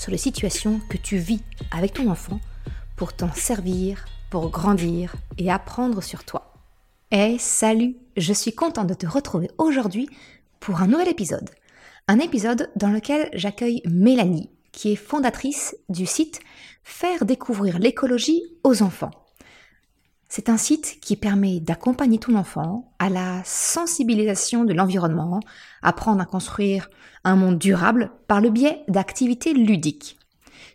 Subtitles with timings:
[0.00, 2.40] sur les situations que tu vis avec ton enfant
[2.96, 6.54] pour t'en servir, pour grandir et apprendre sur toi.
[7.10, 10.08] Hey, salut Je suis contente de te retrouver aujourd'hui
[10.58, 11.50] pour un nouvel épisode.
[12.08, 16.40] Un épisode dans lequel j'accueille Mélanie, qui est fondatrice du site
[16.82, 19.10] Faire découvrir l'écologie aux enfants.
[20.32, 25.40] C'est un site qui permet d'accompagner ton enfant à la sensibilisation de l'environnement,
[25.82, 26.88] apprendre à construire
[27.24, 30.20] un monde durable par le biais d'activités ludiques.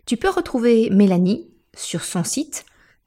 [0.04, 2.66] Tu peux retrouver Mélanie sur son site,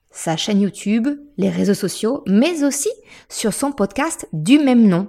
[0.10, 2.90] sa chaîne YouTube, les réseaux sociaux, mais aussi
[3.30, 5.08] sur son podcast du même nom.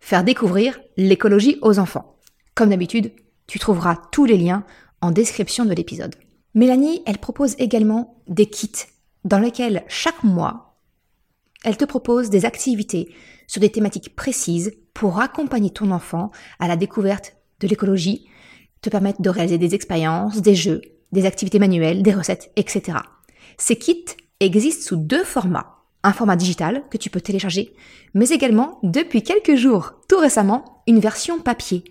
[0.00, 2.16] Faire découvrir l'écologie aux enfants.
[2.56, 3.12] Comme d'habitude,
[3.46, 4.64] tu trouveras tous les liens
[5.00, 6.16] en description de l'épisode.
[6.54, 8.86] Mélanie, elle propose également des kits
[9.24, 10.76] dans lesquels chaque mois,
[11.64, 13.14] elle te propose des activités
[13.46, 18.28] sur des thématiques précises pour accompagner ton enfant à la découverte de l'écologie,
[18.80, 20.80] te permettre de réaliser des expériences, des jeux,
[21.12, 22.98] des activités manuelles, des recettes, etc.
[23.58, 24.06] Ces kits
[24.40, 25.76] existent sous deux formats.
[26.02, 27.74] Un format digital que tu peux télécharger,
[28.14, 31.84] mais également, depuis quelques jours, tout récemment, une version papier.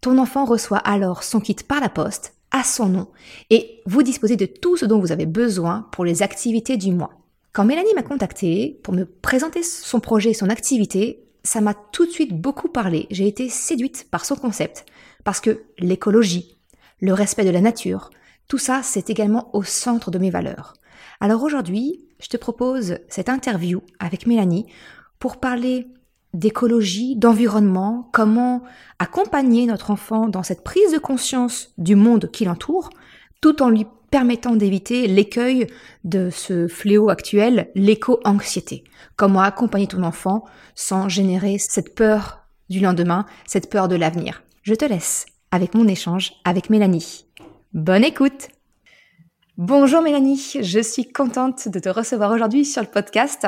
[0.00, 3.08] Ton enfant reçoit alors son kit par la poste, à son nom,
[3.50, 7.12] et vous disposez de tout ce dont vous avez besoin pour les activités du mois.
[7.52, 12.10] Quand Mélanie m'a contacté pour me présenter son projet, son activité, ça m'a tout de
[12.10, 13.06] suite beaucoup parlé.
[13.10, 14.86] J'ai été séduite par son concept,
[15.24, 16.56] parce que l'écologie,
[17.00, 18.10] le respect de la nature,
[18.48, 20.74] tout ça, c'est également au centre de mes valeurs.
[21.20, 24.66] Alors aujourd'hui, je te propose cette interview avec Mélanie
[25.18, 25.86] pour parler
[26.34, 28.62] d'écologie, d'environnement, comment
[28.98, 32.90] accompagner notre enfant dans cette prise de conscience du monde qui l'entoure,
[33.40, 35.66] tout en lui permettant d'éviter l'écueil
[36.04, 38.84] de ce fléau actuel, l'éco-anxiété.
[39.16, 40.44] Comment accompagner ton enfant
[40.74, 44.42] sans générer cette peur du lendemain, cette peur de l'avenir.
[44.62, 47.26] Je te laisse avec mon échange avec Mélanie.
[47.72, 48.48] Bonne écoute
[49.56, 53.44] Bonjour Mélanie, je suis contente de te recevoir aujourd'hui sur le podcast.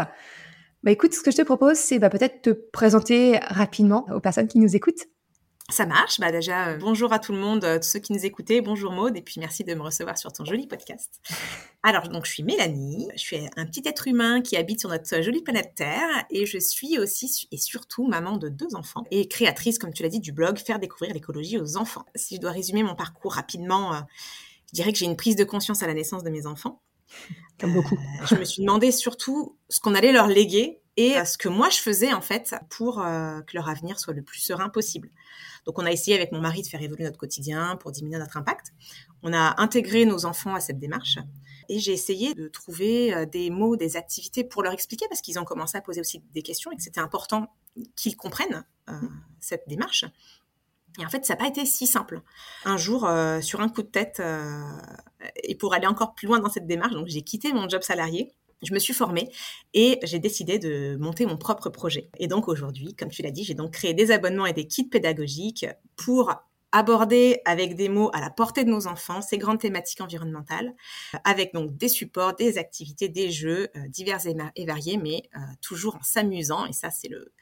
[0.83, 4.49] Bah écoute, ce que je te propose, c'est bah, peut-être te présenter rapidement aux personnes
[4.49, 5.05] qui nous écoutent.
[5.69, 6.19] Ça marche.
[6.19, 8.63] Bah déjà, euh, bonjour à tout le monde, euh, tous ceux qui nous écoutaient.
[8.63, 11.21] Bonjour Maude, et puis merci de me recevoir sur ton joli podcast.
[11.83, 13.09] Alors, donc, je suis Mélanie.
[13.15, 16.59] Je suis un petit être humain qui habite sur notre jolie planète Terre, et je
[16.59, 20.33] suis aussi et surtout maman de deux enfants et créatrice, comme tu l'as dit, du
[20.33, 22.07] blog Faire découvrir l'écologie aux enfants.
[22.17, 24.01] Si je dois résumer mon parcours rapidement, euh,
[24.69, 26.81] je dirais que j'ai une prise de conscience à la naissance de mes enfants.
[27.59, 27.99] Comme beaucoup.
[28.29, 31.79] je me suis demandé surtout ce qu'on allait leur léguer et ce que moi je
[31.79, 35.11] faisais en fait pour que leur avenir soit le plus serein possible.
[35.67, 38.37] Donc on a essayé avec mon mari de faire évoluer notre quotidien pour diminuer notre
[38.37, 38.73] impact.
[39.23, 41.19] On a intégré nos enfants à cette démarche
[41.71, 45.39] et j'ai essayé de trouver euh, des mots, des activités pour leur expliquer parce qu'ils
[45.39, 47.55] ont commencé à poser aussi des questions et que c'était important
[47.95, 48.93] qu'ils comprennent euh,
[49.39, 50.05] cette démarche.
[50.99, 52.21] Et en fait, ça n'a pas été si simple.
[52.65, 54.23] Un jour, euh, sur un coup de tête,
[55.45, 58.33] et pour aller encore plus loin dans cette démarche, donc j'ai quitté mon job salarié
[58.63, 59.31] je me suis formée
[59.75, 62.11] et j'ai décidé de monter mon propre projet.
[62.19, 64.85] Et donc aujourd'hui, comme tu l'as dit, j'ai donc créé des abonnements et des kits
[64.85, 66.35] pédagogiques pour
[66.73, 70.75] aborder avec des mots à la portée de nos enfants ces grandes thématiques environnementales,
[71.25, 75.97] avec donc des supports, des activités, des jeux euh, divers et, variés, mais euh, toujours
[75.97, 76.67] en s'amusant.
[76.67, 77.33] Et ça, c'est le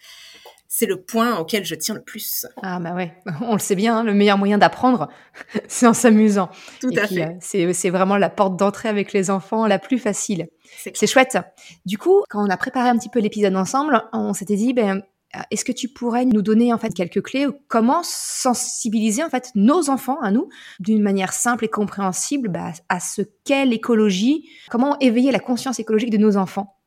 [0.69, 2.47] c'est le point auquel je tiens le plus.
[2.63, 5.09] Ah bah ouais, on le sait bien, hein, le meilleur moyen d'apprendre,
[5.69, 6.51] c'est en s'amusant.
[6.81, 7.39] Tout à fait.
[7.55, 10.49] Euh, c'est vraiment la porte d'entrée avec les enfants la plus facile.
[10.95, 11.39] C'est chouette.
[11.87, 15.03] Du coup, quand on a préparé un petit peu l'épisode ensemble, on s'était dit, ben,
[15.37, 19.51] euh, est-ce que tu pourrais nous donner en fait quelques clés comment sensibiliser en fait
[19.55, 20.49] nos enfants à nous
[20.81, 24.49] d'une manière simple et compréhensible bah, à ce qu'est l'écologie?
[24.71, 26.78] Comment éveiller la conscience écologique de nos enfants?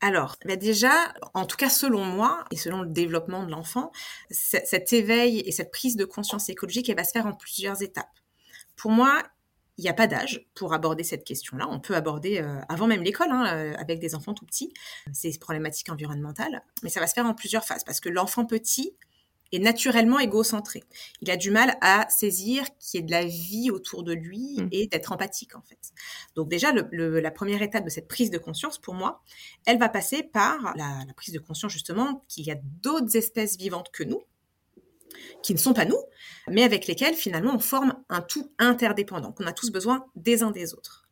[0.00, 3.90] Alors, bah déjà, en tout cas selon moi et selon le développement de l'enfant,
[4.30, 8.06] cet éveil et cette prise de conscience écologique, elle va se faire en plusieurs étapes.
[8.76, 9.22] Pour moi,
[9.76, 11.66] il n'y a pas d'âge pour aborder cette question-là.
[11.70, 14.72] On peut aborder euh, avant même l'école, hein, euh, avec des enfants tout petits,
[15.12, 16.62] ces problématiques environnementales.
[16.82, 18.96] Mais ça va se faire en plusieurs phases parce que l'enfant petit,
[19.52, 20.84] est naturellement égocentré.
[21.20, 24.56] Il a du mal à saisir qu'il y ait de la vie autour de lui
[24.58, 24.68] mmh.
[24.72, 25.92] et d'être empathique en fait.
[26.34, 29.22] Donc déjà, la première étape de cette prise de conscience, pour moi,
[29.66, 33.90] elle va passer par la, prise de conscience justement qu'il y a d'autres espèces vivantes
[33.92, 34.22] que nous,
[35.42, 35.98] qui ne sont pas nous,
[36.48, 40.50] mais avec lesquels finalement on forme un tout interdépendant, qu'on a tous besoin des uns
[40.50, 41.08] des autres.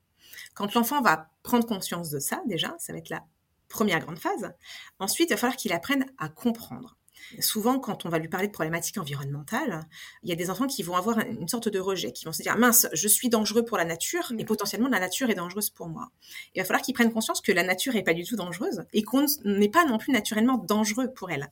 [0.55, 3.25] Quand l'enfant va prendre conscience de ça, déjà, ça va être la
[3.69, 4.53] première grande phase.
[4.99, 6.97] Ensuite, il va falloir qu'il apprenne à comprendre.
[7.41, 9.87] Souvent, quand on va lui parler de problématiques environnementales,
[10.23, 12.43] il y a des enfants qui vont avoir une sorte de rejet, qui vont se
[12.43, 15.89] dire mince, je suis dangereux pour la nature et potentiellement la nature est dangereuse pour
[15.89, 16.11] moi.
[16.55, 19.03] Il va falloir qu'ils prennent conscience que la nature n'est pas du tout dangereuse et
[19.03, 21.49] qu'on n'est pas non plus naturellement dangereux pour elle.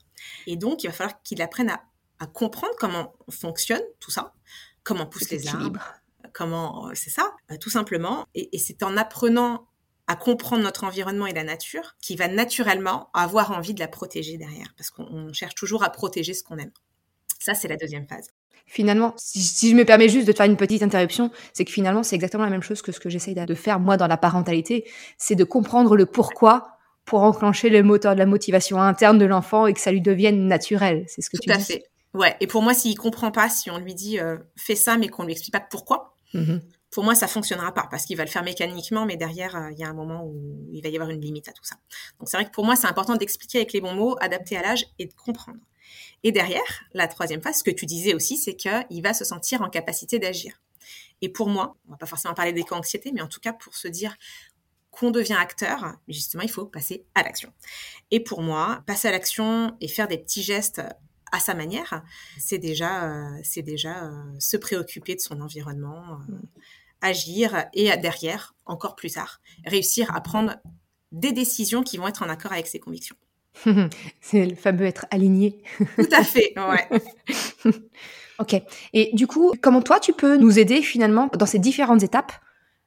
[0.46, 1.80] Et donc, il va falloir qu'il apprenne à,
[2.32, 4.32] comprendre comment fonctionne tout ça,
[4.82, 5.84] comment poussent les arbres,
[6.32, 8.26] comment c'est ça, euh, tout simplement.
[8.34, 9.68] et c'est en apprenant
[10.06, 14.36] à comprendre notre environnement et la nature, qui va naturellement avoir envie de la protéger
[14.36, 16.72] derrière, parce qu'on cherche toujours à protéger ce qu'on aime.
[17.38, 18.28] Ça, c'est la deuxième phase.
[18.66, 22.16] Finalement, si, je me permets juste de faire une petite interruption, c'est que finalement, c'est
[22.16, 25.34] exactement la même chose que ce que j'essaye de faire moi dans la parentalité, c'est
[25.34, 26.68] de comprendre le pourquoi
[27.04, 30.46] pour enclencher le moteur de la motivation interne de l'enfant et que ça lui devienne
[30.46, 31.04] naturel.
[31.08, 31.84] C'est ce que Tout tu à fait.
[32.14, 32.34] Ouais.
[32.40, 35.24] Et pour moi, s'il comprend pas, si on lui dit euh, fais ça, mais qu'on
[35.24, 36.58] lui explique pas pourquoi, mmh
[36.94, 39.78] pour moi, ça fonctionnera pas parce qu'il va le faire mécaniquement, mais derrière, euh, il
[39.80, 41.74] y a un moment où il va y avoir une limite à tout ça.
[42.20, 44.62] Donc, c'est vrai que pour moi, c'est important d'expliquer avec les bons mots, adapter à
[44.62, 45.58] l'âge et de comprendre.
[46.22, 46.62] Et derrière,
[46.92, 50.20] la troisième phase, ce que tu disais aussi, c'est qu'il va se sentir en capacité
[50.20, 50.62] d'agir.
[51.20, 53.88] Et pour moi, on va pas forcément parler d'éco-anxiété, mais en tout cas, pour se
[53.88, 54.16] dire
[54.92, 57.52] qu'on devient acteur, justement, il faut passer à l'action.
[58.12, 60.80] Et pour moi, passer à l'action et faire des petits gestes
[61.32, 62.04] à sa manière,
[62.38, 66.20] c'est déjà, euh, euh, se préoccuper de son environnement,
[67.04, 70.56] agir et derrière, encore plus tard, réussir à prendre
[71.12, 73.16] des décisions qui vont être en accord avec ses convictions.
[74.20, 75.62] C'est le fameux être aligné.
[75.78, 77.00] Tout à fait, ouais.
[78.38, 78.62] ok.
[78.92, 82.32] Et du coup, comment toi, tu peux nous aider finalement dans ces différentes étapes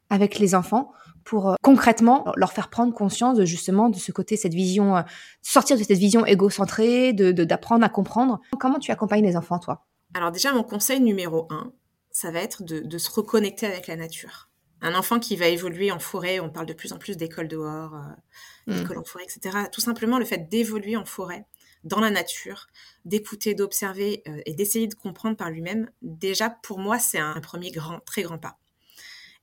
[0.10, 0.92] avec les enfants
[1.24, 5.02] pour euh, concrètement leur faire prendre conscience de justement de ce côté, cette vision, euh,
[5.42, 8.40] sortir de cette vision égocentrée, de d'apprendre à comprendre?
[8.60, 9.86] Comment tu accompagnes les enfants, toi?
[10.14, 11.72] Alors déjà, mon conseil numéro un,
[12.18, 14.50] ça va être de, se reconnecter avec la nature.
[14.82, 17.94] Un enfant qui va évoluer en forêt, on parle de plus en plus d'écoles dehors,
[17.94, 18.80] euh, mm.
[18.80, 19.56] d'écoles en forêt, etc.
[19.72, 21.46] Tout simplement le fait d'évoluer en forêt,
[21.84, 22.66] dans la nature,
[23.06, 27.70] d'écouter, d'observer euh, et d'essayer de comprendre par lui-même, déjà pour moi c'est un, premier
[27.70, 28.58] grand, très grand pas.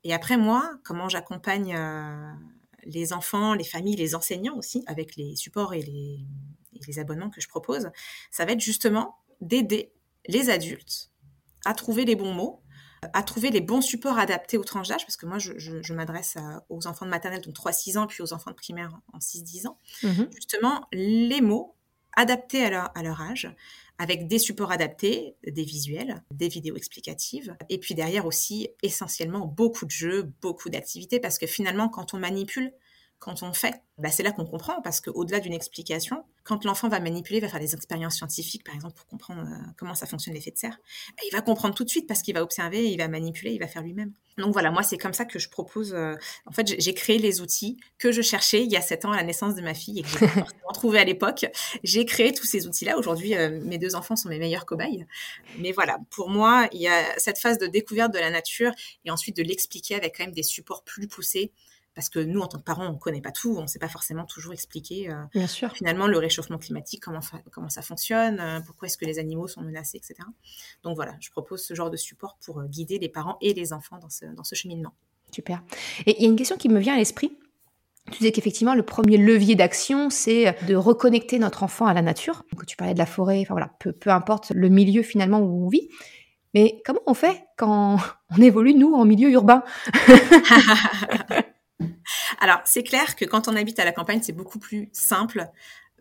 [0.03, 2.33] Et après moi, comment j'accompagne euh,
[2.83, 6.27] les enfants, les familles, les enseignants aussi, avec les supports et les,
[6.73, 7.91] et les abonnements que je propose,
[8.33, 9.93] ça va être justement d'aider
[10.27, 11.13] les adultes
[11.65, 12.64] à trouver les bons mots
[13.13, 16.37] à trouver les bons supports adaptés aux tranches d'âge, parce que moi, je, m'adresse
[16.69, 19.79] aux enfants de maternelle, donc 3-6 ans, puis aux enfants de primaire en 6-10 ans.
[20.03, 20.29] Mhm.
[20.35, 21.77] Justement, les mots
[22.17, 23.55] adaptés à leur, à leur âge,
[23.99, 29.85] avec des supports adaptés, des visuels, des vidéos explicatives, et puis derrière aussi, essentiellement, beaucoup
[29.85, 32.73] de jeux, beaucoup d'activités, parce que finalement, quand on manipule,
[33.19, 37.01] quand on fait, bah, c'est là qu'on comprend, parce qu'au-delà d'une explication, quand l'enfant va
[37.01, 40.51] manipuler, va faire des expériences scientifiques, par exemple, pour comprendre euh, comment ça fonctionne l'effet
[40.51, 40.79] de serre,
[41.17, 43.59] bah, il va comprendre tout de suite, parce qu'il va observer, il va manipuler, il
[43.59, 44.13] va faire lui-même.
[44.37, 45.95] Donc voilà, moi, c'est comme ça que je propose.
[45.95, 46.15] Euh,
[46.47, 49.17] en fait, j'ai créé les outils que je cherchais il y a sept ans à
[49.17, 51.47] la naissance de ma fille et que j'ai forcément trouvé à l'époque.
[51.83, 52.99] J'ai créé tous ces outils-là.
[52.99, 55.07] Aujourd'hui, euh, mes deux enfants sont mes meilleurs cobayes.
[55.59, 58.73] Mais voilà, pour moi, il y a cette phase de découverte de la nature
[59.05, 61.53] et ensuite de l'expliquer avec quand même des supports plus poussés
[61.95, 63.79] parce que nous, en tant que parents, on ne connaît pas tout, on ne sait
[63.79, 65.73] pas forcément toujours expliquer euh, Bien sûr.
[65.73, 67.21] finalement le réchauffement climatique, comment,
[67.53, 70.17] comment ça fonctionne, euh, pourquoi est-ce que les animaux sont menacés, etc.
[70.83, 73.73] Donc voilà, je propose ce genre de support pour euh, guider les parents et les
[73.73, 74.93] enfants dans ce, dans ce cheminement.
[75.31, 75.63] Super.
[76.07, 77.39] Et il y a une question qui me vient à l'esprit.
[78.11, 82.45] Tu disais qu'effectivement, le premier levier d'action, c'est de reconnecter notre enfant à la nature.
[82.53, 85.65] Donc, tu parlais de la forêt, enfin voilà, peu, peu importe le milieu finalement où
[85.65, 85.89] on vit.
[86.53, 87.97] Mais comment on fait quand
[88.37, 89.63] on évolue, nous, en milieu urbain?
[92.45, 95.49] Alors, c'est clair que quand on habite à la campagne, c'est beaucoup plus simple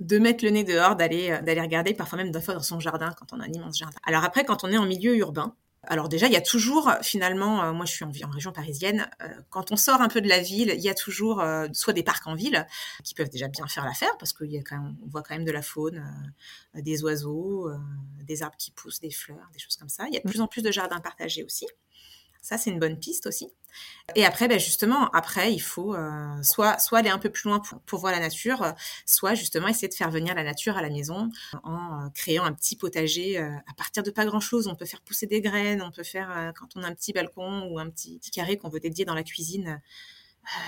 [0.02, 3.16] de mettre le nez dehors, d'aller euh, d'aller regarder, parfois même fois dans son jardin
[3.18, 3.96] quand on a un immense jardin.
[4.06, 7.64] Alors après, quand on est en milieu urbain, alors déjà, il y a toujours finalement,
[7.64, 10.28] euh, moi je suis en, en région parisienne, euh, quand on sort un peu de
[10.28, 12.68] la ville, il y a toujours soit des parcs en ville
[13.06, 14.46] qui peuvent déjà bien faire l'affaire parce qu'on
[15.08, 16.04] voit quand même de la faune,
[16.74, 17.72] des oiseaux,
[18.22, 20.08] des arbres qui poussent, des fleurs, des choses comme ça.
[20.10, 21.68] Il y a de plus en plus de jardins partagés aussi.
[22.44, 23.48] Ça, c'est une bonne piste aussi.
[24.16, 27.62] Et après, ben justement, après, il faut euh, soit, soit aller un peu plus loin
[27.86, 28.74] pour, voir la nature,
[29.06, 31.30] soit justement essayer de faire venir la nature à la maison
[31.64, 34.68] en euh, créant un petit potager euh, à partir de pas grand-chose.
[34.68, 37.70] On peut faire pousser des graines, on peut faire, quand on a un petit balcon
[37.72, 39.82] ou un petit, carré qu'on veut dédier dans la cuisine,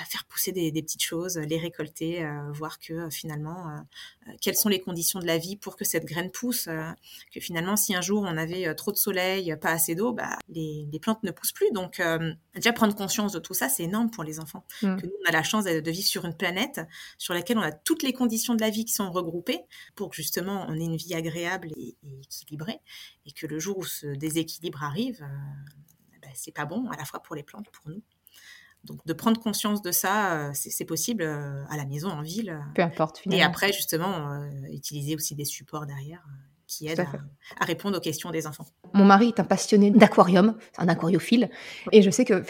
[0.08, 3.86] faire pousser des, petites choses, les récolter, voir que finalement,
[4.42, 6.66] quelles sont les conditions de la vie pour que cette graine pousse,
[7.34, 10.88] que finalement, si un jour on avait trop de soleil, pas assez d'eau, bah, les,
[11.02, 11.72] plantes ne poussent plus.
[11.72, 12.02] Donc,
[12.54, 14.66] déjà prendre conscience de tout ça, c'est énorme pour les enfants.
[14.82, 14.96] Mmh.
[14.98, 16.82] Que nous, on a la chance de, vivre sur une planète
[17.18, 19.62] sur laquelle on a toutes les conditions de la vie qui sont regroupées
[19.96, 22.80] pour que justement on ait une vie agréable et, équilibrée,
[23.26, 25.26] et que le jour où ce déséquilibre arrive,
[26.22, 28.02] bah, c'est pas bon à la fois pour les plantes, pour nous.
[28.86, 32.52] Donc de prendre conscience de ça, euh, c'est possible euh, à la maison, en ville.
[32.52, 33.20] Euh, Peu importe.
[33.20, 33.42] Finalement.
[33.42, 36.24] Et après, justement, utiliser aussi des supports derrière
[36.68, 37.06] qui aident
[37.60, 38.66] à, répondre aux questions des enfants.
[38.94, 41.52] Mon mari est un passionné d'aquarium, un aquariophile,
[41.92, 42.42] et je sais que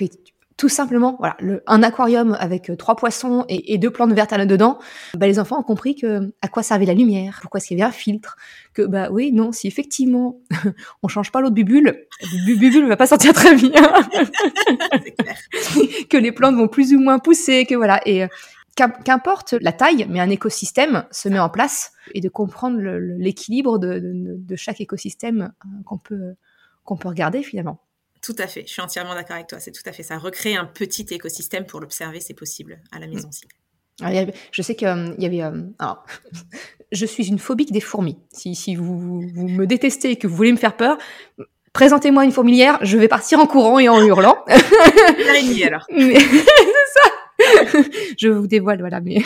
[0.57, 4.79] tout simplement, voilà, le, un aquarium avec euh, trois poissons et, deux plantes vertes là-dedans,
[5.15, 7.81] bah, les enfants ont compris que à quoi servait la lumière, pourquoi est-ce qu'il y
[7.81, 8.37] avait un filtre,
[8.73, 10.39] que bah oui, non, si effectivement
[11.03, 13.71] on change pas l'eau de bubule, le bubule va pas sortir très bien,
[16.09, 18.27] que les plantes vont plus ou moins pousser, que voilà, et euh,
[18.75, 23.99] qu'importe la taille, mais un écosystème se met en place et de comprendre l'équilibre de,
[23.99, 26.35] de, de, chaque écosystème euh, qu'on peut
[26.83, 27.79] qu'on peut regarder finalement.
[28.25, 29.59] Tout à fait, je suis entièrement d'accord avec toi.
[29.59, 30.17] C'est tout à fait ça.
[30.17, 33.45] Recréer un petit écosystème pour l'observer, c'est possible à la maison aussi.
[34.51, 35.43] je sais qu'il euh, y avait.
[35.43, 35.61] Euh,
[36.91, 38.17] je suis une phobique des fourmis.
[38.33, 40.97] Si, si vous, vous, me détestez et que vous voulez me faire peur,
[41.71, 44.43] présentez-moi une fourmilière, je vais partir en courant et en hurlant.
[44.47, 45.85] L'araignée alors.
[45.95, 47.79] c'est ça.
[48.17, 49.23] je vous dévoile voilà mes,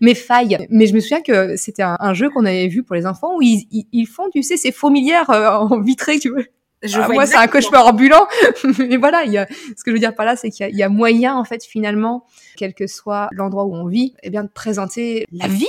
[0.00, 0.66] mes failles.
[0.68, 3.40] Mais je me souviens que c'était un, jeu qu'on avait vu pour les enfants où
[3.40, 6.48] ils, ils, font, tu sais, ces fourmilières euh, en vitré, tu veux.
[6.84, 8.26] Je ah, moi, c'est un cauchemar ambulant.
[8.78, 10.82] Mais voilà, il y a, ce que je veux dire par là, c'est qu'il y,
[10.82, 12.26] a moyen, en fait, finalement,
[12.56, 15.66] quel que soit l'endroit où on vit, eh bien, de présenter la vie,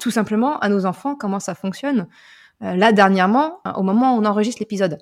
[0.00, 2.06] tout simplement, à nos enfants, comment ça fonctionne.
[2.62, 4.98] Euh, là, dernièrement, au moment où on enregistre l'épisode,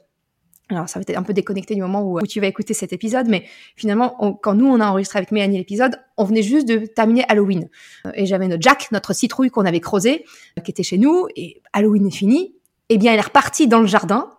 [0.71, 2.93] alors ça va être un peu déconnecté du moment où, où tu vas écouter cet
[2.93, 3.45] épisode, mais
[3.77, 7.69] finalement, quand nous, on a enregistré avec Mélanie l'épisode, on venait juste de terminer Halloween.
[8.07, 10.25] Euh, et j'avais notre Jack, notre citrouille qu'on avait creusé,
[10.65, 12.55] qui était chez nous, et Halloween est fini.
[12.89, 14.31] Eh bien, elle est repartie dans le jardin,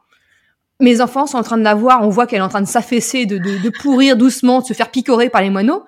[0.80, 2.68] mes enfants sont en train de la voir, on voit qu'elle est en train de
[2.68, 5.84] s'affaisser, de, de, pourrir doucement, de se faire picorer par les moineaux.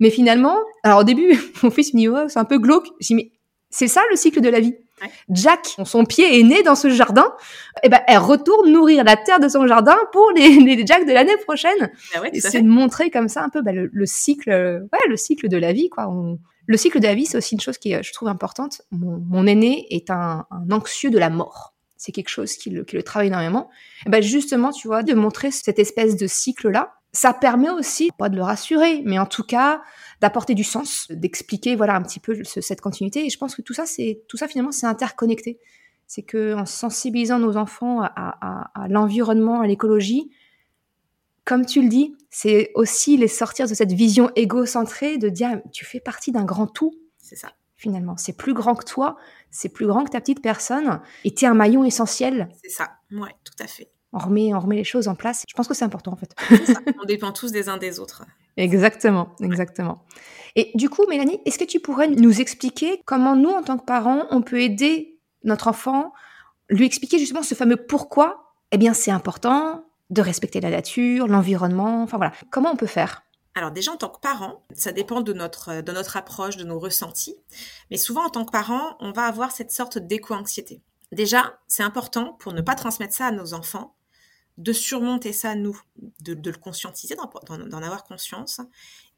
[0.00, 2.88] Mais finalement, alors au début, mon fils me dit, oh, c'est un peu glauque.
[3.00, 3.32] Je dis, mais
[3.70, 4.74] c'est ça le cycle de la vie.
[5.28, 7.26] Jack, son pied est né dans ce jardin,
[7.82, 11.04] et eh ben elle retourne nourrir la terre de son jardin pour les, les Jack
[11.06, 11.90] de l'année prochaine.
[12.14, 15.56] Ah c'est de montrer comme ça un peu bah, le, cycle, ouais, le cycle de
[15.58, 16.08] la vie, quoi.
[16.66, 18.82] le cycle de la vie, c'est aussi une chose qui, je trouve importante.
[18.92, 21.73] Mon, mon aîné est un, un anxieux de la mort
[22.04, 23.70] c'est quelque chose qui le, travaille énormément.
[24.04, 28.28] Et ben justement, tu vois, de montrer cette espèce de cycle-là, ça permet aussi, pas
[28.28, 29.80] de le rassurer, mais en tout cas
[30.20, 33.24] d'apporter du sens, d'expliquer voilà un petit peu cette continuité.
[33.24, 35.58] Et je pense que tout ça, c'est tout ça finalement, c'est interconnecté.
[36.06, 40.30] C'est que en sensibilisant nos enfants à, à, à l'environnement, à l'écologie,
[41.46, 45.86] comme tu le dis, c'est aussi les sortir de cette vision égocentrée de dire tu
[45.86, 46.92] fais partie d'un grand tout.
[47.18, 47.52] C'est ça
[47.84, 48.16] finalement.
[48.16, 49.16] C'est plus grand que toi,
[49.50, 52.48] c'est plus grand que ta petite personne, et tu es un maillon essentiel.
[52.62, 53.90] C'est ça, ouais, tout à fait.
[54.12, 55.44] On remet, on remet les choses en place.
[55.48, 56.34] Je pense que c'est important en fait.
[56.66, 56.80] Ça.
[57.02, 58.24] On dépend tous des uns des autres.
[58.56, 60.04] Exactement, exactement.
[60.54, 63.84] Et du coup, Mélanie, est-ce que tu pourrais nous expliquer comment nous, en tant que
[63.84, 66.12] parents, on peut aider notre enfant,
[66.68, 68.54] lui expliquer justement ce fameux pourquoi?
[68.70, 72.32] Eh bien, c'est important de respecter la nature, l'environnement, enfin voilà.
[72.50, 73.24] Comment on peut faire?
[73.54, 76.78] Alors déjà en tant que parent, ça dépend de notre, de notre approche, de nos
[76.78, 77.36] ressentis,
[77.90, 80.82] mais souvent en tant que parent, on va avoir cette sorte d'éco-anxiété.
[81.12, 83.94] Déjà, c'est important pour ne pas transmettre ça à nos enfants,
[84.58, 85.80] de surmonter ça nous,
[86.20, 88.60] de, le conscientiser, d'en avoir conscience,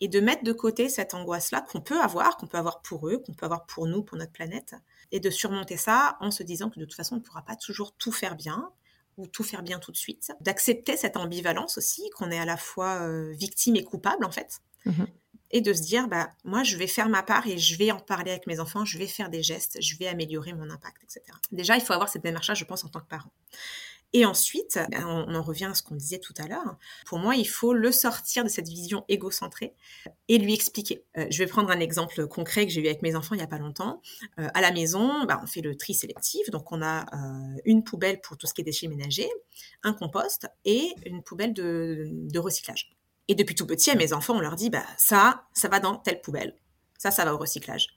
[0.00, 3.18] et de mettre de côté cette angoisse-là qu'on peut avoir, qu'on peut avoir pour eux,
[3.18, 4.74] qu'on peut avoir pour nous, pour notre planète,
[5.12, 7.56] et de surmonter ça en se disant que de toute façon, on ne pourra pas
[7.56, 8.70] toujours tout faire bien,
[9.16, 12.56] ou tout faire bien tout de suite, d'accepter cette ambivalence aussi, qu'on est à la
[12.56, 15.06] fois euh, victime et coupable en fait, mhm.
[15.50, 18.00] et de se dire, bah, moi je vais faire ma part et je vais en
[18.00, 21.22] parler avec mes enfants, je vais faire des gestes, je vais améliorer mon impact, etc.
[21.52, 23.30] Déjà, il faut avoir cette démarche-là, je pense, en tant que parent.
[24.16, 26.78] Et ensuite, ben, on, en revient à ce qu'on disait tout à l'heure.
[27.04, 29.74] Pour moi, il faut le sortir de cette vision égocentrée
[30.28, 31.04] et lui expliquer.
[31.18, 33.44] Euh, je vais prendre un exemple concret que j'ai eu avec mes enfants il n'y
[33.44, 34.00] a pas longtemps.
[34.38, 36.48] Euh, à la maison, ben, on fait le tri sélectif.
[36.48, 39.28] Donc, on a euh, une poubelle pour tout ce qui est déchets ménagers,
[39.82, 42.96] un compost et une poubelle de, recyclage.
[43.28, 45.96] Et depuis tout petit, à mes enfants, on leur dit, bah, ça, ça va dans
[45.96, 46.54] telle poubelle.
[46.96, 47.88] Ça, ça va au recyclage.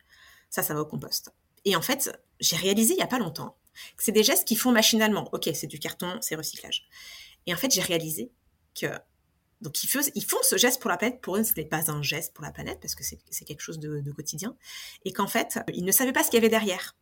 [0.50, 1.32] Ça, ça va au compost.
[1.64, 2.12] Et en fait,
[2.42, 3.56] j'ai réalisé il n'y a pas longtemps
[3.98, 5.30] c'est des gestes qui font machinalement.
[5.34, 6.88] Ok, c'est du carton, c'est recyclage.
[7.46, 8.32] Et en fait, j'ai réalisé
[8.80, 8.88] que
[9.62, 11.22] donc ils, ils, font ce geste pour la planète.
[11.22, 13.80] Pour eux, ce n'est pas un geste pour la planète parce que c'est quelque chose
[13.80, 14.56] de, quotidien.
[15.06, 16.96] Et qu'en fait, ils ne savaient pas ce qu'il y avait derrière.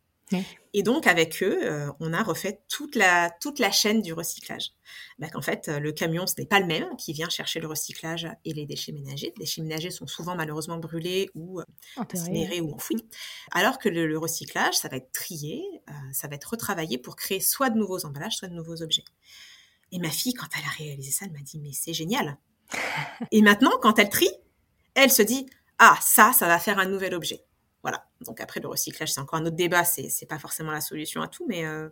[0.74, 4.72] Et donc, avec eux, euh, on a refait toute la, toute la chaîne du recyclage.
[5.18, 8.28] Bah, qu'en fait, le camion, ce n'est pas le même qui vient chercher le recyclage
[8.44, 9.32] et les déchets ménagers.
[9.36, 11.64] Les déchets ménagers sont souvent malheureusement brûlés ou euh,
[11.96, 13.04] incinérés ou enfouis.
[13.52, 17.40] Alors que le, recyclage, ça va être trié, euh, ça va être retravaillé pour créer
[17.40, 19.04] soit de nouveaux emballages, soit de nouveaux objets.
[19.92, 22.36] Et ma fille, quand elle a réalisé ça, elle m'a dit, mais c'est génial.
[23.32, 24.30] et maintenant, quand elle trie,
[24.94, 25.46] elle se dit,
[25.78, 27.44] ah, ça, ça va faire un nouvel objet.
[27.82, 28.04] Voilà.
[28.22, 29.84] Donc après, le recyclage, c'est encore un autre débat.
[29.84, 31.88] C'est, c'est pas forcément la solution à tout, mais, euh,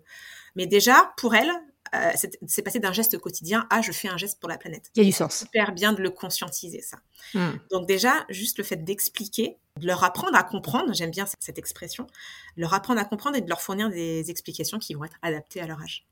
[0.57, 1.51] mais déjà, pour elle,
[1.95, 2.13] euh,
[2.47, 4.91] c'est, passé d'un geste quotidien à je fais un geste pour la planète.
[4.95, 5.39] Il y a du sens.
[5.39, 6.99] Super bien de le conscientiser, ça.
[7.35, 7.53] Hmm.
[7.71, 12.07] Donc déjà, juste le fait d'expliquer, de leur apprendre à comprendre, j'aime bien cette expression,
[12.57, 15.67] leur apprendre à comprendre et de leur fournir des explications qui vont être adaptées à
[15.67, 16.07] leur âge.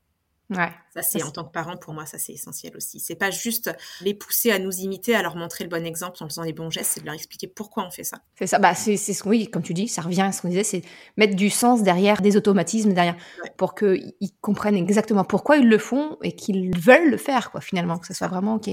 [0.51, 0.69] Ouais.
[0.93, 2.99] Ça, c'est en tant que parent, pour moi, ça, c'est essentiel aussi.
[2.99, 6.29] C'est pas juste les pousser à nous imiter, à leur montrer le bon exemple en
[6.29, 8.19] faisant les bons gestes, c'est de leur expliquer pourquoi on fait ça.
[8.37, 8.59] C'est ça.
[8.59, 10.83] Bah, c'est ce oui, comme tu dis, ça revient à ce qu'on disait, c'est
[11.17, 13.15] mettre du sens derrière, des automatismes derrière,
[13.57, 17.97] pour qu'ils comprennent exactement pourquoi ils le font et qu'ils veulent le faire, quoi, finalement,
[17.97, 18.69] que ce soit vraiment ok.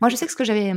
[0.00, 0.72] Moi, je sais que ce que j'avais,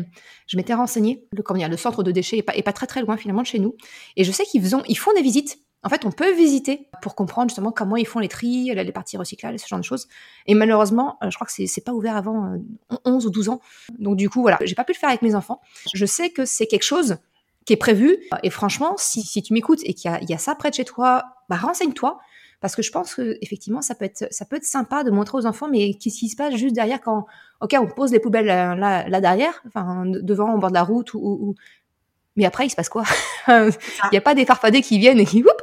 [0.48, 2.88] je m'étais renseigné, le, comment dire, le centre de déchets est pas, est pas très
[2.88, 3.76] très loin finalement de chez nous,
[4.16, 7.14] et je sais qu'ils font, ils font des visites en fait, on peut visiter pour
[7.14, 10.08] comprendre justement comment ils font les tris, les parties recyclables, ce genre de choses.
[10.48, 12.56] Et malheureusement, euh, je crois que c'est pas ouvert avant
[13.06, 13.62] 11 euh, ou 12 ans.
[14.00, 15.62] Donc du coup, voilà, j'ai pas pu le faire avec mes enfants.
[15.94, 17.18] Je sais que c'est quelque chose
[17.66, 18.18] qui est prévu.
[18.42, 21.58] Et franchement, si, tu m'écoutes et qu'il y, a ça près de chez toi, bah
[21.58, 22.20] renseigne-toi.
[22.62, 24.28] Parce que je pense que effectivement, ça peut être,
[24.64, 27.28] sympa de montrer aux enfants, mais qu'est-ce qui se passe juste derrière quand,
[27.62, 30.84] ok, on pose les poubelles euh, là, là, derrière, enfin devant, au bord de la
[30.84, 31.54] route, ou,
[32.36, 33.04] mais après, il se passe quoi?
[33.48, 33.72] Il
[34.12, 35.62] n'y a pas des farfadets qui viennent et qui, hop,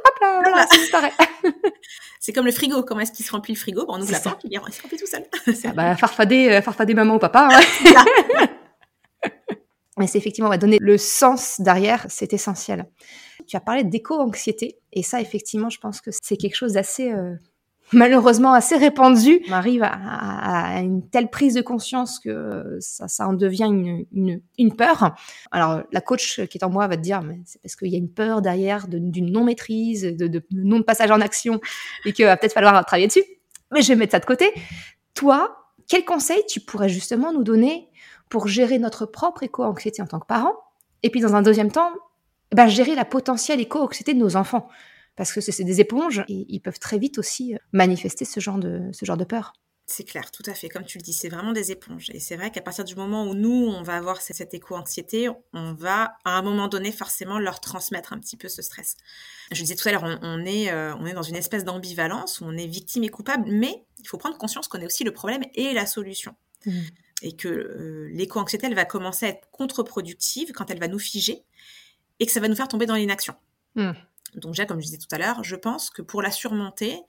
[0.51, 1.11] là, ça disparaît.
[2.19, 2.83] c'est comme le frigo.
[2.83, 3.85] Comment est-ce qu'il se remplit le frigo?
[3.87, 5.25] On ouvre la porte, il se remplit tout seul.
[5.65, 7.49] Ah bah, farfader, euh, farfader maman ou papa.
[7.51, 7.59] Hein.
[9.97, 12.87] Mais c'est effectivement, va donner le sens derrière, c'est essentiel.
[13.47, 17.35] Tu as parlé d'éco-anxiété, et ça, effectivement, je pense que c'est quelque chose d'assez euh,
[17.93, 23.33] malheureusement assez répandu, on arrive à, une telle prise de conscience que ça, ça en
[23.33, 25.15] devient une, une, peur.
[25.51, 27.95] Alors la coach qui est en moi va te dire, mais c'est parce qu'il y
[27.95, 31.59] a une peur derrière d'une non-maîtrise, de, de non-passage en action,
[32.05, 33.23] et qu'il va peut-être falloir travailler dessus.
[33.71, 34.51] Mais je vais mettre ça de côté.
[35.13, 35.55] Toi,
[35.87, 37.89] quel conseil tu pourrais justement nous donner
[38.29, 40.53] pour gérer notre propre éco-anxiété en tant que parent?
[41.03, 41.91] Et puis dans un deuxième temps,
[42.51, 44.69] eh ben, gérer la potentielle éco-anxiété de nos enfants
[45.15, 48.57] parce que c'est des éponges et ils peuvent très vite aussi euh, manifester ce genre
[48.57, 49.53] de, ce genre de peur.
[49.85, 50.69] C'est clair, tout à fait.
[50.69, 52.09] Comme tu le dis, c'est vraiment des éponges.
[52.13, 55.73] Et c'est vrai qu'à partir du moment où nous, on va avoir cette éco-anxiété, on
[55.73, 58.95] va, à un moment donné, forcément leur transmettre un petit peu ce stress.
[59.51, 62.45] Je disais tout à l'heure, on, est, euh, on est dans une espèce d'ambivalence où
[62.45, 65.43] on est victime et coupable, mais il faut prendre conscience qu'on est aussi le problème
[65.53, 66.33] et la solution.
[66.65, 66.79] Mmh.
[67.21, 71.43] Et que euh, l'éco-anxiété, elle va commencer à être contre-productive quand elle va nous figer
[72.19, 73.35] et que ça va nous faire tomber dans l'inaction.
[73.75, 73.91] Mmh.
[74.35, 77.01] Donc déjà, comme je disais tout à l'heure, je pense que pour la surmonter,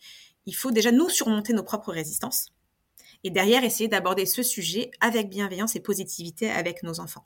[0.47, 2.55] il faut déjà nous surmonter nos propres résistances.
[3.27, 7.25] Et derrière, essayer d'aborder ce sujet avec bienveillance et positivité avec nos enfants.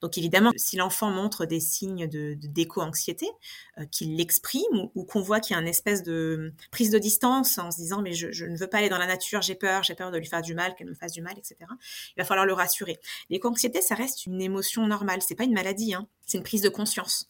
[0.00, 3.28] Donc évidemment, si l'enfant montre des signes de d'éco-anxiété,
[3.78, 7.58] euh, qu'il l'exprime ou, qu'on voit qu'il y a une espèce de prise de distance
[7.58, 9.94] en se disant mais je, ne veux pas aller dans la nature, j'ai peur, j'ai
[9.94, 11.56] peur de lui faire du mal, qu'elle me fasse du mal, etc.
[11.60, 12.98] Il va falloir le rassurer.
[13.30, 16.08] L'éco-anxiété, ça reste une émotion normale, c'est pas une maladie, hein.
[16.26, 17.28] c'est une prise de conscience.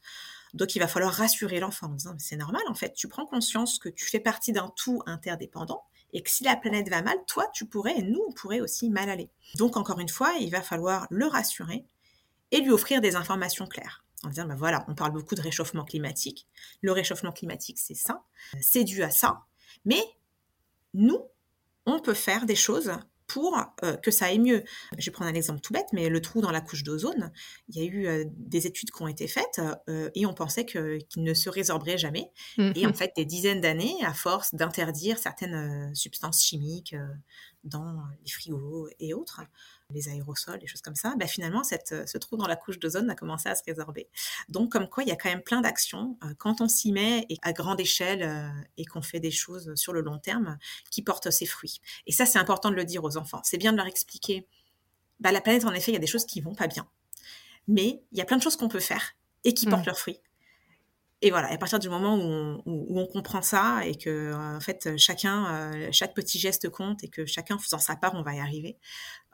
[0.57, 3.79] Donc il va falloir rassurer l'enfant en disant c'est normal en fait, tu prends conscience
[3.79, 7.47] que tu fais partie d'un tout interdépendant et que si la planète va mal, toi
[7.53, 9.31] tu pourrais et nous on pourrait aussi mal aller.
[9.57, 11.85] Donc encore une fois, il va falloir le rassurer
[12.51, 14.05] et lui offrir des informations claires.
[14.25, 16.47] En disant, ben voilà, on parle beaucoup de réchauffement climatique.
[16.81, 18.25] Le réchauffement climatique, c'est ça.
[18.61, 19.43] C'est dû à ça.
[19.85, 20.03] Mais
[20.95, 21.21] nous,
[21.85, 22.93] on peut faire des choses
[23.27, 24.65] pour euh, que ça aille mieux.
[24.99, 27.33] Je vais prendre un exemple tout bête, mais le trou dans la couche d'ozone,
[27.69, 30.65] il y a eu euh, des études qui ont été faites euh, et on pensait
[30.65, 32.31] qu'il ne se résorberait jamais.
[32.59, 36.95] Et en mmh fait, des dizaines d'années, à force d'interdire certaines substances chimiques
[37.67, 39.43] dans les frigos et autres,
[39.91, 42.79] les aérosols, les choses comme ça, bah finalement, cette, euh, ce trou dans la couche
[42.79, 44.09] d'ozone a commencé à se résorber.
[44.49, 47.27] Donc, comme quoi, il y a quand même plein d'actions euh, quand on s'y met
[47.29, 50.59] et à grande échelle euh, et qu'on fait des choses sur le long terme
[50.91, 51.81] qui portent ses fruits.
[52.07, 53.41] Et ça, c'est important de le dire aux enfants.
[53.45, 54.47] C'est bien de leur expliquer.
[55.21, 56.89] Bah, la planète, en effet, il y a des choses qui vont pas bien.
[57.69, 60.21] Mais il y a plein de choses qu'on peut faire et qui portent leurs fruits.
[61.23, 65.47] Et voilà, à partir du moment où on, comprend ça et que en fait chacun,
[65.55, 68.77] euh, chaque petit geste compte et que chacun faisant sa part, on va y arriver.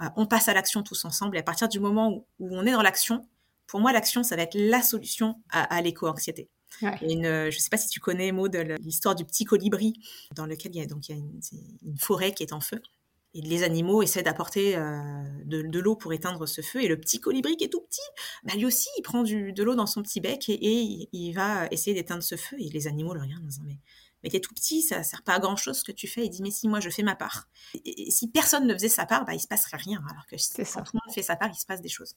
[0.00, 1.36] Euh, on passe à l'action tous ensemble.
[1.36, 3.26] Et à partir du moment où, on est dans l'action,
[3.66, 6.48] pour moi l'action, ça va être la solution à, l'éco-anxiété.
[7.02, 9.94] Une, je ne sais pas si tu connais Maud l'histoire du petit colibri
[10.34, 11.22] dans lequel il y a donc il y a
[11.82, 12.80] une forêt qui est en feu
[13.34, 16.82] et les animaux essaient d'apporter euh, de, l'eau pour éteindre ce feu.
[16.82, 18.00] Et le petit colibri qui est tout petit,
[18.44, 21.66] bah lui aussi, il prend du, de l'eau dans son petit bec et, il va
[21.70, 22.56] essayer d'éteindre ce feu.
[22.58, 23.78] Et les animaux le regardent en disant mais,
[24.22, 26.26] mais t'es tout petit, ça sert pas à grand chose ce que tu fais.
[26.26, 27.48] Il dit, mais si moi je fais ma part.
[27.84, 30.02] Et, si personne ne faisait sa part, bah, il se passerait rien.
[30.10, 32.16] Alors que si tout le monde fait sa part, il se passe des choses.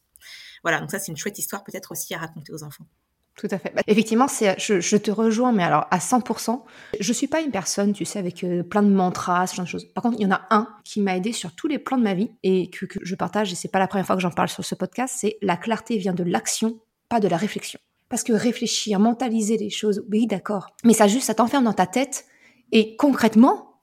[0.63, 2.85] Voilà, donc ça, c'est une chouette histoire peut-être aussi à raconter aux enfants.
[3.35, 3.73] Tout à fait.
[3.75, 6.61] Bah, effectivement, c'est, je, te rejoins, mais alors à 100%.
[6.99, 9.69] Je suis pas une personne, tu sais, avec euh, plein de mantras, ce genre de
[9.69, 9.85] choses.
[9.85, 12.03] Par contre, il y en a un qui m'a aidé sur tous les plans de
[12.03, 14.31] ma vie et que, que je partage, et c'est pas la première fois que j'en
[14.31, 17.79] parle sur ce podcast, c'est la clarté vient de l'action, pas de la réflexion.
[18.07, 20.67] Parce que réfléchir, mentaliser les choses, oui, d'accord.
[20.85, 22.25] Mais ça juste, ça t'enferme dans ta tête.
[22.71, 23.79] Et concrètement,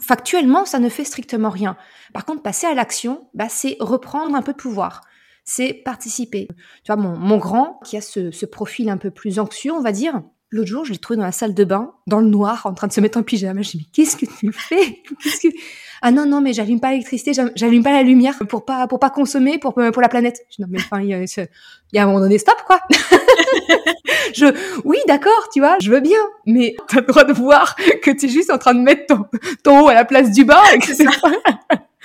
[0.00, 1.76] factuellement, ça ne fait strictement rien.
[2.12, 5.02] Par contre, passer à l'action, bah, c'est reprendre un peu de pouvoir
[5.46, 6.48] c'est participer.
[6.84, 9.80] Tu vois, mon, mon grand, qui a ce, ce profil un peu plus anxieux, on
[9.80, 12.66] va dire, L'autre jour, je l'ai trouvé dans la salle de bain, dans le noir,
[12.66, 13.62] en train de se mettre en pyjama.
[13.62, 15.02] Je me dis, mais qu'est-ce que tu fais?
[15.42, 15.48] Que...
[16.02, 19.10] Ah non, non, mais j'allume pas l'électricité, j'allume pas la lumière pour pas, pour pas
[19.10, 20.38] consommer, pour, pour la planète.
[20.50, 21.48] Je dis, non, mais enfin, il y, a, il
[21.94, 22.80] y a un moment donné, stop, quoi.
[24.34, 24.46] je,
[24.84, 28.26] oui, d'accord, tu vois, je veux bien, mais t'as le droit de voir que tu
[28.26, 29.26] es juste en train de mettre ton,
[29.64, 31.06] ton haut à la place du bas et que c'est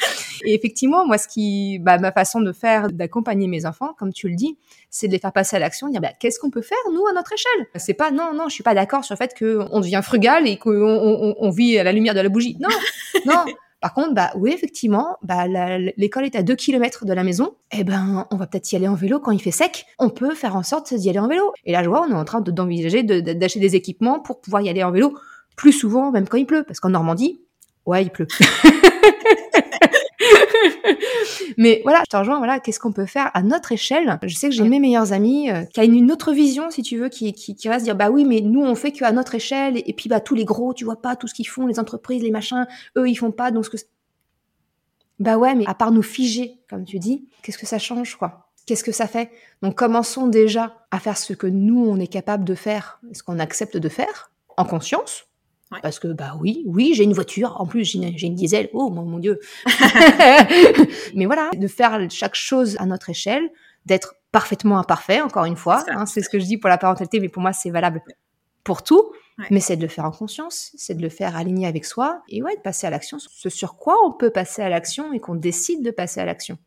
[0.46, 4.30] et effectivement, moi, ce qui, bah, ma façon de faire, d'accompagner mes enfants, comme tu
[4.30, 4.58] le dis,
[4.90, 7.14] c'est de les faire passer à l'action, dire, bah, qu'est-ce qu'on peut faire, nous, à
[7.14, 7.68] notre échelle?
[7.76, 10.58] C'est pas, non, non, je suis pas d'accord sur le fait qu'on devient frugal et
[10.58, 12.58] qu'on on, on vit à la lumière de la bougie.
[12.60, 12.70] Non,
[13.26, 13.46] non.
[13.82, 15.48] Par contre, bah oui, effectivement, bah
[15.98, 17.56] l'école est à 2 km de la maison.
[17.72, 19.88] Eh ben, on va peut-être y aller en vélo quand il fait sec.
[19.98, 21.52] On peut faire en sorte d'y aller en vélo.
[21.66, 24.70] Et là, je vois, on est en train d'envisager d'acheter des équipements pour pouvoir y
[24.70, 25.18] aller en vélo
[25.56, 26.64] plus souvent, même quand il pleut.
[26.64, 27.42] Parce qu'en Normandie,
[27.88, 28.28] ouais, il pleut.
[31.58, 34.20] Mais voilà, je te rejoins, voilà, qu'est-ce qu'on peut faire à notre échelle?
[34.24, 36.98] Je sais que j'ai mes meilleurs amis euh, qui a une, autre vision, si tu
[36.98, 39.36] veux, qui, qui, qui va se dire, bah oui, mais nous, on fait qu'à notre
[39.36, 41.80] échelle, et, puis bah tous les gros, tu vois pas tout ce qu'ils font, les
[41.80, 43.78] entreprises, les machins, eux, ils font pas, donc ce que...
[45.20, 48.50] Bah ouais, mais à part nous figer, comme tu dis, qu'est-ce que ça change, quoi?
[48.66, 49.32] Qu'est-ce que ça fait?
[49.62, 53.40] Donc commençons déjà à faire ce que nous, on est capable de faire, ce qu'on
[53.40, 55.26] accepte de faire, en conscience,
[55.82, 57.56] parce que, bah oui, oui, j'ai une voiture.
[57.60, 58.70] En plus, j'ai une, diesel.
[58.74, 59.40] Oh, mon, mon Dieu.
[61.16, 63.50] Mais voilà, de faire chaque chose à notre échelle,
[63.86, 65.84] d'être parfaitement imparfait, encore une fois.
[65.90, 68.02] Hein, c'est ce que je dis pour la parentalité, mais pour moi, c'est valable
[68.64, 69.12] pour tout.
[69.50, 72.22] Mais c'est de le faire en conscience, c'est de le faire aligné avec soi.
[72.30, 73.18] Et ouais, de passer à l'action.
[73.18, 76.60] Ce sur quoi on peut passer à l'action et qu'on décide de passer à l'action.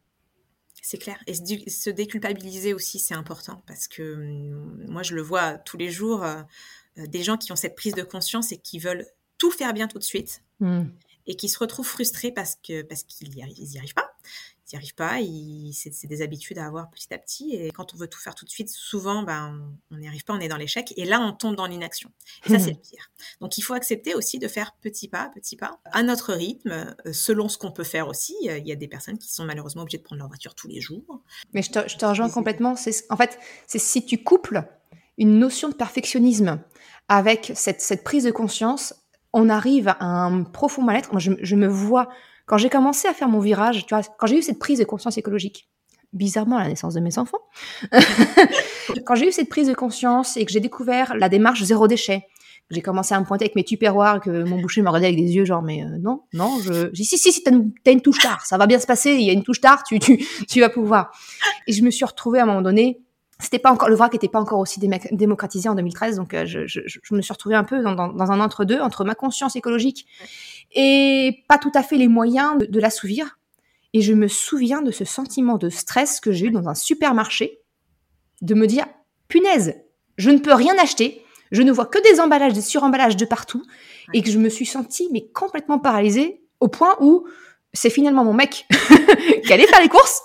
[0.83, 1.17] C'est clair.
[1.27, 5.91] Et se déculpabiliser aussi, c'est important parce que hum, moi, je le vois tous les
[5.91, 6.25] jours.
[6.99, 9.07] Euh, euh, des gens qui ont cette prise de conscience et qui veulent
[9.39, 10.85] tout faire bien tout de suite hmm.
[11.27, 14.11] et qui se retrouvent frustrés parce que parce qu'ils n'y arrivent, pas.
[14.67, 15.19] Ils n'y arrivent pas,
[15.73, 17.55] c'est des habitudes à avoir petit à petit.
[17.55, 20.33] Et quand on veut tout faire tout de suite, souvent, ben, on n'y arrive pas,
[20.35, 20.95] on est dans l'échec.
[20.97, 22.11] Et là, on tombe dans l'inaction.
[22.47, 23.11] Et ça, c'est le pire.
[23.41, 27.13] Donc, il faut accepter aussi de faire petit pas, petit pas, à notre rythme, euh,
[27.13, 28.35] selon ce qu'on peut faire aussi.
[28.41, 30.81] Il y a des personnes qui sont malheureusement obligées de prendre leur voiture tous les
[30.81, 31.23] jours.
[31.53, 32.75] Mais je te, je te rejoins complètement.
[33.11, 34.65] En fait, c'est si tu couples
[35.19, 36.61] une notion de perfectionnisme
[37.09, 38.95] avec cette, prise de conscience,
[39.33, 41.13] on arrive à un profond mal-être.
[41.13, 42.09] Moi, je, me vois,
[42.47, 44.85] quand j'ai commencé à faire mon virage, tu vois, quand j'ai eu cette prise de
[44.85, 45.69] conscience écologique,
[46.13, 47.41] bizarrement à la naissance de mes enfants,
[49.05, 52.27] quand j'ai eu cette prise de conscience et que j'ai découvert la démarche zéro déchet,
[52.71, 55.35] j'ai commencé à me pointer avec mes tupperwares, que mon boucher me regardait avec des
[55.35, 56.89] yeux genre, mais euh, non, non, je...
[56.95, 59.23] J'ai si, si, si, t'as une, une, touche tard, ça va bien se passer, il
[59.23, 60.17] y a une touche tard, tu, tu,
[60.49, 61.13] tu vas pouvoir.
[61.67, 63.04] Et je me suis retrouvée à un moment donné
[63.41, 66.67] c'était pas encore le vrac n'était pas encore aussi démocratisé en 2013 donc euh, je,
[66.67, 69.15] je, je, me suis retrouvée un peu dans, dans, dans un entre deux entre ma
[69.15, 70.07] conscience écologique
[70.75, 73.39] et pas tout à fait les moyens de, de l'assouvir.
[73.93, 77.61] Et je me souviens de ce sentiment de stress que j'ai eu dans un supermarché
[78.43, 78.87] de me dire
[79.29, 79.75] punaise
[80.17, 83.65] je ne peux rien acheter je ne vois que des emballages des suremballages de partout
[84.13, 87.25] et que je me suis sentie mais complètement paralysée au point où
[87.75, 88.67] c'est finalement mon mec
[89.45, 90.23] qui allait faire les courses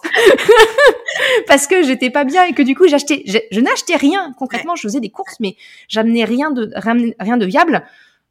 [1.47, 4.75] parce que j'étais pas bien et que du coup j'achetais, je, n'achetais rien concrètement.
[4.75, 5.57] Je faisais des courses, mais
[5.87, 7.83] j'amenais rien de rien, de viable.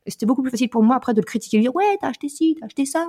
[0.06, 2.28] C'était beaucoup plus facile pour moi après de le critiquer, de dire ouais t'as acheté
[2.28, 3.06] ci, t'as acheté ça.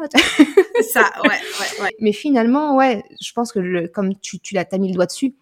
[0.91, 1.95] ça, ouais, ouais, ouais.
[2.01, 5.35] Mais finalement, ouais, je pense que le, comme tu, tu l'as mis le doigt dessus,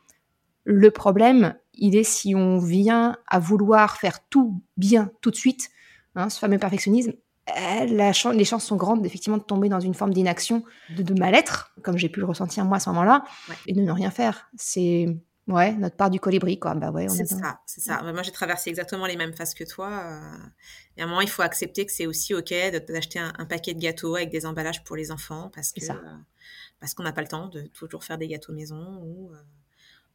[0.66, 5.70] le problème, il est si on vient à vouloir faire tout bien tout de suite,
[6.16, 7.14] hein, ce fameux perfectionnisme,
[7.56, 11.98] la les chances sont grandes effectivement de tomber dans une forme d'inaction, de, mal-être, comme
[11.98, 13.24] j'ai pu le ressentir moi à ce moment-là,
[13.66, 14.50] et de ne rien faire.
[14.58, 15.08] C'est
[15.48, 16.76] ouais notre part du colibri quoi.
[16.76, 18.02] Bah ouais, c'est ça, c'est ça.
[18.04, 19.88] Moi j'ai traversé exactement les mêmes phases que toi.
[19.90, 20.48] Euh,
[20.98, 22.54] et à un moment il faut accepter que c'est aussi ok
[22.88, 25.96] d'acheter un, paquet de gâteaux avec des emballages pour les enfants parce que euh,
[26.80, 29.38] parce qu'on n'a pas le temps de toujours faire des gâteaux maison ou euh,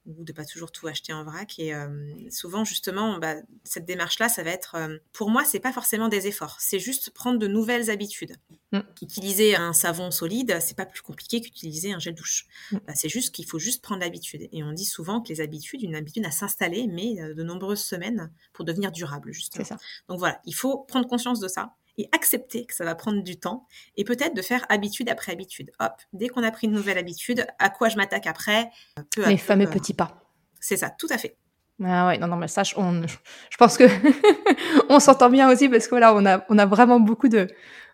[0.07, 1.59] ou de pas toujours tout acheter en vrac.
[1.59, 1.89] Et euh,
[2.31, 6.27] souvent, justement, bah, cette démarche-là, ça va être, euh, pour moi, c'est pas forcément des
[6.27, 8.37] efforts, c'est juste prendre de nouvelles habitudes.
[8.73, 8.81] Mm.
[9.01, 12.47] Utiliser un savon solide, c'est pas plus compliqué qu'utiliser un gel douche.
[12.73, 12.79] Mm.
[12.87, 14.49] Bah, c'est juste qu'il faut juste prendre l'habitude.
[14.53, 17.83] Et on dit souvent que les habitudes, une habitude à s'installer, mais euh, de nombreuses
[17.83, 19.65] semaines pour devenir durable, justement.
[19.65, 19.77] Ça.
[20.09, 23.39] Donc voilà, il faut prendre conscience de ça et accepter que ça va prendre du
[23.39, 25.71] temps et peut-être de faire habitude après habitude.
[25.81, 28.71] Hop, dès qu'on a pris une nouvelle habitude, à quoi je m'attaque après
[29.15, 30.25] peu à Les peu, fameux euh, petits pas.
[30.61, 31.37] C'est ça, tout à fait.
[31.85, 33.85] Ah ouais, non, non, mais ça, je, on- je pense que
[34.89, 37.49] on s'entend bien aussi parce que voilà, on a, on a vraiment beaucoup de,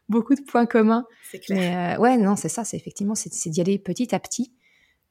[0.09, 1.07] beaucoup de points communs.
[1.31, 1.59] C'est clair.
[1.59, 4.53] Mais euh, ouais, non, c'est ça, c'est effectivement, c'est d'y aller petit à petit,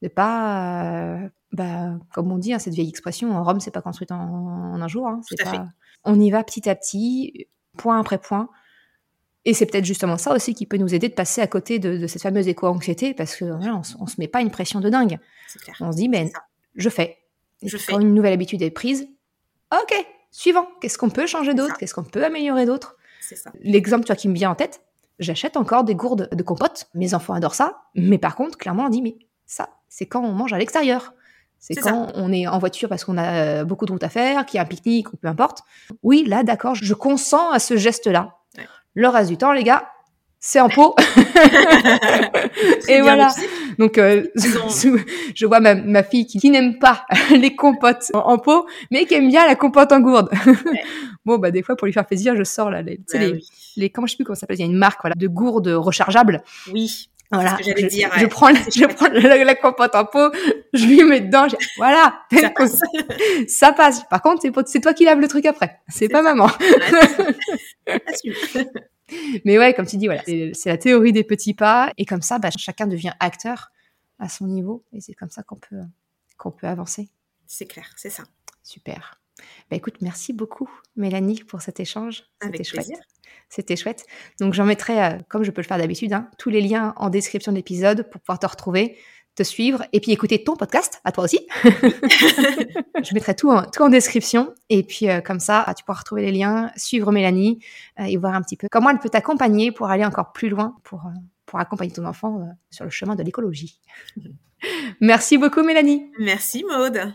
[0.02, 0.84] de pas,
[1.16, 4.80] euh, bah, comme on dit, hein, cette vieille expression, Rome, c'est pas construite en, en
[4.80, 5.08] un jour.
[5.08, 5.60] hein, Tout à pas, fait.
[6.04, 8.48] on y va petit à petit, point après point.
[9.44, 11.96] Et c'est peut-être justement ça aussi qui peut nous aider de passer à côté de,
[11.96, 14.88] de cette fameuse éco-anxiété parce que voilà, on, on se met pas une pression de
[14.90, 15.18] dingue.
[15.62, 15.76] Clair.
[15.80, 16.28] On se dit, ben,
[16.74, 17.18] je fais.
[17.62, 17.92] Et Je fais.
[17.92, 19.08] quand une nouvelle habitude est prise,
[19.72, 20.68] ok, suivant.
[20.80, 21.76] Qu'est-ce qu'on peut changer d'autre?
[21.78, 22.96] Qu'est-ce qu'on peut améliorer d'autre?
[23.60, 24.82] L'exemple tu vois, qui me vient en tête,
[25.18, 26.88] j'achète encore des gourdes de compote.
[26.94, 27.78] Mes enfants adorent ça.
[27.94, 31.14] Mais par contre, clairement, on dit, mais ça, c'est quand on mange à l'extérieur.
[31.58, 34.08] C'est C'est quand on est en voiture parce qu'on a euh, beaucoup de route à
[34.08, 35.62] faire, qu'il y a un pique-nique ou peu importe.
[36.04, 38.37] Oui, là, d'accord, je consens à ce geste-là.
[38.94, 39.90] Le reste du temps, les gars,
[40.40, 40.94] c'est en pot.
[42.88, 43.28] Et voilà.
[43.78, 48.38] Donc, euh, je vois ma, ma fille qui, qui n'aime pas les compotes en, en
[48.38, 50.30] pot, mais qui aime bien la compote en gourde.
[51.24, 53.46] bon, bah, des fois, pour lui faire plaisir, je sors là, les, Bah les, oui.
[53.76, 55.26] les, comment je sais plus comment ça s'appelle, il y a une marque, voilà, de
[55.28, 56.42] gourdes rechargeables.
[56.72, 57.10] Oui.
[57.30, 57.58] Voilà.
[57.58, 60.32] ce que je, dire, je prends, je prends la, la compote en pot,
[60.72, 62.22] je lui mets dedans, voilà.
[62.32, 62.80] Ça passe.
[63.46, 64.04] Ça passe.
[64.04, 65.80] Par contre, c'est, toi qui laves le truc après.
[65.88, 66.34] C'est pas ça.
[66.34, 66.48] maman.
[67.86, 68.02] Ouais.
[69.44, 71.92] Mais ouais, comme tu dis, voilà, c'est, c'est la théorie des petits pas.
[71.96, 73.70] Et comme ça, bah, chacun devient acteur
[74.18, 74.84] à son niveau.
[74.92, 75.80] Et c'est comme ça qu'on peut,
[76.36, 77.08] qu'on peut avancer.
[77.46, 78.24] C'est clair, c'est ça.
[78.62, 79.20] Super.
[79.70, 82.24] Bah écoute, merci beaucoup Mélanie pour cet échange.
[82.42, 82.88] C'était chouette.
[83.48, 84.04] C'était chouette.
[84.40, 87.08] Donc j'en mettrai, euh, comme je peux le faire d'habitude, hein, tous les liens en
[87.08, 88.98] description de l'épisode pour pouvoir te retrouver,
[89.34, 91.46] te suivre et puis écouter ton podcast, à toi aussi.
[91.64, 96.22] je mettrai tout en, tout en description et puis euh, comme ça, tu pourras retrouver
[96.22, 97.64] les liens, suivre Mélanie
[98.00, 100.76] euh, et voir un petit peu comment elle peut t'accompagner pour aller encore plus loin,
[100.84, 101.04] pour,
[101.46, 103.80] pour accompagner ton enfant sur le chemin de l'écologie.
[105.00, 106.10] Merci beaucoup Mélanie.
[106.18, 107.14] Merci Maude.